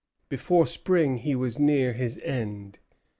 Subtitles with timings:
[0.29, 2.79] Before spring he was near his end.